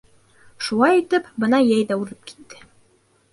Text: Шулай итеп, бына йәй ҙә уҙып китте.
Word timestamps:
Шулай 0.67 0.97
итеп, 1.01 1.27
бына 1.43 1.59
йәй 1.67 1.85
ҙә 1.93 1.99
уҙып 2.05 2.27
китте. 2.33 2.65